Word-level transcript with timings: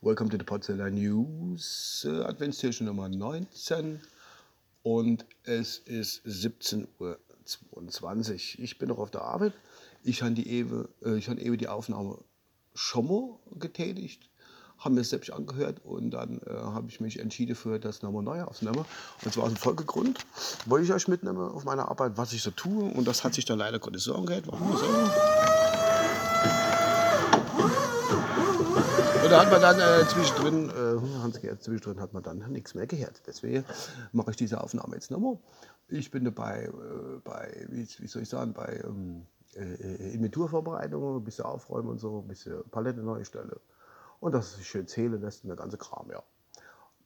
Welcome 0.00 0.30
to 0.30 0.38
the 0.38 0.44
Potsdamer 0.44 0.90
News, 0.90 2.06
äh, 2.08 2.22
Adventstürchen 2.22 2.86
Nummer 2.86 3.10
19 3.10 4.00
und 4.82 5.26
es 5.44 5.76
ist 5.78 6.24
17.22 6.24 6.88
Uhr. 6.98 8.64
Ich 8.64 8.78
bin 8.78 8.88
noch 8.88 8.96
auf 8.98 9.10
der 9.10 9.20
Arbeit. 9.20 9.52
Ich 10.02 10.22
habe 10.22 10.32
die 10.32 10.48
Ewe, 10.48 10.88
äh, 11.04 11.16
ich 11.16 11.28
habe 11.28 11.38
Ewe 11.42 11.58
die 11.58 11.68
Aufnahme 11.68 12.16
schon 12.74 13.06
mal 13.06 13.38
getätigt, 13.58 14.30
habe 14.78 14.94
mir 14.94 15.04
selbst 15.04 15.30
angehört 15.30 15.84
und 15.84 16.12
dann 16.12 16.40
äh, 16.46 16.50
habe 16.54 16.88
ich 16.88 17.00
mich 17.00 17.18
entschieden 17.18 17.54
für 17.54 17.78
das 17.78 18.00
nochmal 18.00 18.22
neu 18.22 18.44
aufzunehmen. 18.44 18.86
Und 19.22 19.34
zwar 19.34 19.44
aus 19.44 19.52
dem 19.52 19.58
Folgegrund, 19.58 20.24
wollte 20.64 20.86
ich 20.86 20.92
euch 20.92 21.06
mitnehmen 21.06 21.50
auf 21.50 21.64
meine 21.64 21.88
Arbeit, 21.88 22.16
was 22.16 22.32
ich 22.32 22.40
so 22.40 22.50
tue 22.50 22.84
und 22.84 23.06
das 23.06 23.24
hat 23.24 23.34
sich 23.34 23.44
dann 23.44 23.58
leider 23.58 23.78
Gottes 23.78 24.04
so 24.04 24.14
angehört. 24.14 24.46
Warum 24.46 24.74
so? 24.74 25.65
Und 29.26 29.32
da 29.32 29.40
hat 29.40 29.50
man 29.50 29.60
dann 29.60 29.80
äh, 29.80 30.06
zwischendrin, 30.06 30.70
äh, 30.70 31.20
Hans 31.20 31.40
Gerd, 31.40 31.60
zwischendrin 31.60 32.00
hat 32.00 32.12
man 32.12 32.22
dann 32.22 32.48
nichts 32.52 32.76
mehr 32.76 32.86
gehört. 32.86 33.22
Deswegen 33.26 33.64
mache 34.12 34.30
ich 34.30 34.36
diese 34.36 34.60
Aufnahme 34.60 34.94
jetzt 34.94 35.10
nochmal. 35.10 35.36
Ich 35.88 36.12
bin 36.12 36.24
dabei, 36.24 36.66
äh, 36.66 37.18
bei, 37.24 37.66
wie, 37.68 37.88
wie, 37.98 38.06
soll 38.06 38.22
ich 38.22 38.28
sagen, 38.28 38.52
bei 38.52 38.80
ähm, 38.84 39.26
äh, 39.56 40.12
Inventurvorbereitungen, 40.14 41.16
ein 41.16 41.24
bisschen 41.24 41.44
aufräumen 41.44 41.88
und 41.88 41.98
so, 41.98 42.20
ein 42.20 42.28
bisschen 42.28 42.62
Palette 42.70 43.00
neu 43.00 43.24
stellen. 43.24 43.50
Und 44.20 44.32
es 44.36 44.54
sich 44.54 44.68
schön 44.68 44.86
zählen 44.86 45.20
lässt 45.20 45.42
und 45.42 45.48
der 45.48 45.56
ganze 45.56 45.76
Kram, 45.76 46.08
ja. 46.08 46.22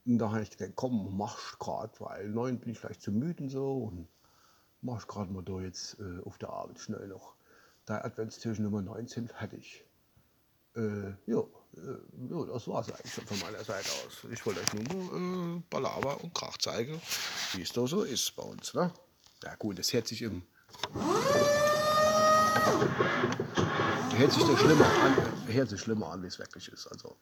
Und 0.05 0.18
da 0.18 0.30
habe 0.30 0.43
ich 0.43 0.51
gedacht, 0.51 0.73
komm, 0.74 1.16
mach's 1.16 1.59
gerade, 1.59 1.93
weil 2.01 2.29
neun 2.29 2.59
bin 2.59 2.73
ich 2.73 2.79
vielleicht 2.79 3.01
zu 3.01 3.12
müde 3.12 3.45
und 3.45 3.48
so. 3.48 3.84
Und 3.84 4.09
mach's 4.82 5.09
gerade 5.09 5.32
mal 5.32 5.43
da 5.43 5.59
jetzt 5.62 5.98
äh, 6.01 6.21
auf 6.27 6.37
der 6.37 6.51
Arbeit 6.51 6.80
schnell 6.80 7.09
noch. 7.09 7.32
Da 7.87 8.02
Adventstürchen 8.02 8.62
Nummer 8.62 8.82
19 8.82 9.29
fertig. 9.29 9.87
Äh, 10.77 11.10
ja, 11.27 11.41
äh, 11.41 12.30
ja, 12.30 12.45
das 12.47 12.69
war 12.69 12.80
es 12.82 12.93
eigentlich 12.93 13.13
schon 13.13 13.26
von 13.26 13.38
meiner 13.40 13.65
Seite 13.65 13.88
aus. 13.88 14.30
Ich 14.30 14.45
wollte 14.46 14.60
euch 14.60 14.73
nur 14.74 15.57
äh, 15.57 15.63
Balaber 15.68 16.23
und 16.23 16.32
Krach 16.35 16.57
zeigen, 16.59 17.01
wie 17.54 17.63
es 17.63 17.73
da 17.73 17.87
so 17.87 18.02
ist 18.02 18.35
bei 18.37 18.43
uns. 18.43 18.74
Ne? 18.74 18.93
Ja 19.43 19.54
gut, 19.57 19.79
das 19.79 19.93
hört 19.93 20.07
sich 20.07 20.23
im... 20.23 20.43
hört 24.16 24.32
sich 24.32 24.59
schlimmer 24.59 24.87
an, 24.87 25.16
hört 25.48 25.68
sich 25.68 25.80
schlimmer 25.80 26.10
an, 26.10 26.23
wie 26.23 26.29
es 26.29 26.38
wirklich 26.38 26.68
ist. 26.68 26.87
Also, 26.87 27.16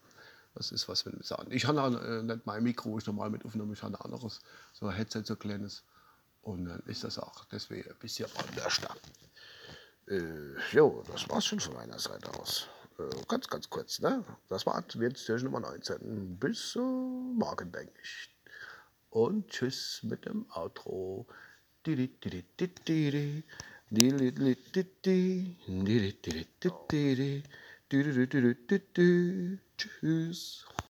das 0.54 0.72
ist 0.72 0.88
was, 0.88 1.06
wenn 1.06 1.16
wir 1.16 1.24
sagen. 1.24 1.50
Ich 1.50 1.66
habe 1.66 1.80
äh, 2.00 2.22
nicht 2.22 2.44
mein 2.44 2.62
Mikro, 2.62 2.98
ich 2.98 3.06
normal 3.06 3.30
mit 3.30 3.44
aufnehme, 3.44 3.72
ich 3.72 3.82
habe 3.82 3.94
ein 3.94 4.00
anderes, 4.00 4.40
so 4.72 4.86
ein 4.86 4.94
Headset, 4.94 5.22
so 5.24 5.34
ein 5.34 5.38
kleines. 5.38 5.84
Und 6.42 6.66
dann 6.66 6.80
ist 6.86 7.04
das 7.04 7.18
auch 7.18 7.44
deswegen 7.46 7.88
ein 7.88 7.96
bisschen 7.98 8.28
anders. 8.36 8.80
Äh, 10.06 10.54
jo, 10.72 11.02
das 11.10 11.28
war's 11.28 11.44
schon 11.46 11.60
von 11.60 11.74
meiner 11.74 11.98
Seite 11.98 12.32
aus. 12.34 12.68
Äh, 12.98 13.04
ganz, 13.28 13.48
ganz 13.48 13.70
kurz, 13.70 14.00
ne? 14.00 14.24
Das 14.48 14.66
war 14.66 14.76
Adventstürchen 14.76 15.46
Nummer 15.46 15.60
19. 15.60 16.38
Bis 16.38 16.76
äh, 16.76 16.80
morgen, 16.80 17.72
denke 17.72 17.94
ich. 18.02 18.34
Und 19.10 19.48
tschüss 19.48 20.00
mit 20.02 20.26
dem 20.26 20.46
Outro. 20.50 21.26
Tschüss. 29.76 30.66